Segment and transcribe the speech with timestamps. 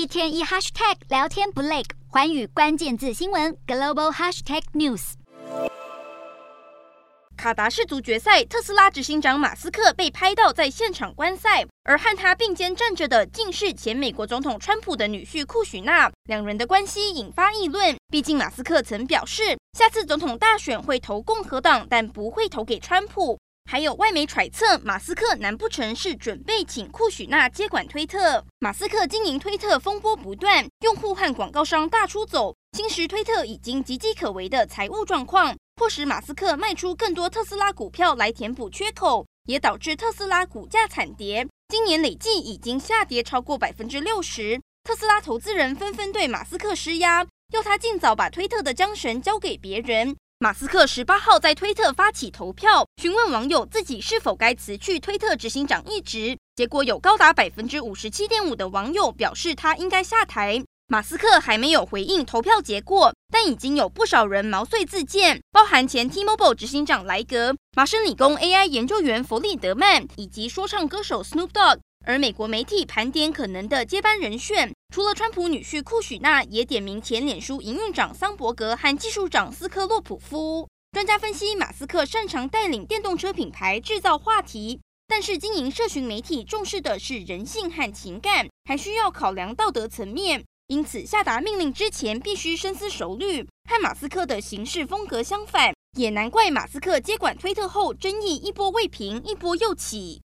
[0.00, 5.12] 一天一 hashtag 聊天不累，环宇关键字新闻 global hashtag news。
[7.36, 17.94] 卡达氏足决赛，特斯拉执行长马斯克被拍到在现场观赛，而和他并肩站着的竟是前美国总统川普的女婿库许纳，两人的关系引发议论。
[18.10, 23.38] 毕竟马斯克曾表示，下次总统大选会投共和党，但不会投给川普。
[23.70, 28.44] 还有外媒揣测，马斯克难不成是准备请库许纳接管推特？
[28.58, 44.60] 马斯克经营推特风波不断，用户和广告商大出走，侵蚀推特已经岌岌可危的财务状况，迫使马斯克卖出更多特斯拉股票来填补缺口，也导致特斯拉股价惨跌，今年累计已经下跌超过百分之六十。
[44.82, 50.16] 特斯拉投资人纷纷对马斯克施压，要他尽早把推特的缰绳交给别人。
[50.42, 56.34] 马斯克十八号在推特发起投票，询问网友自己是否该辞去推特执行长一职。
[56.56, 60.64] 结果有高达百分之五十七点五的网友表示他应该下台。
[60.86, 71.80] 马斯克还没有回应投票结果，但已经有不少人毛遂自荐，包含前 T-Mobile 执行长莱格、麻省理工 AI 研究员弗里德曼以及说唱歌手 Snoop Dogg。
[72.06, 80.68] 而美国媒体盘点可能的接班人选，除了川普女婿库许纳，也点名前脸书营运长桑伯格和技术长斯科洛普夫。
[80.90, 93.46] 专家分析，马斯克擅长带领电动车品牌制造话题，但是经营社群媒体重视的是人性和情感，还需要考量道德层面，因此下达命令之前必须深思熟虑。
[93.68, 100.18] 和马斯克的行事风格相反，也难怪马斯克接管推特后争议一波未平，一波又起。